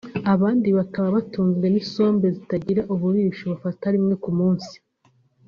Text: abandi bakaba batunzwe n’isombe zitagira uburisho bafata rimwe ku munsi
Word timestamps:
abandi 0.33 0.67
bakaba 0.77 1.07
batunzwe 1.17 1.65
n’isombe 1.69 2.25
zitagira 2.35 2.81
uburisho 2.93 3.43
bafata 3.53 3.85
rimwe 3.95 4.13
ku 4.23 4.29
munsi 4.37 4.75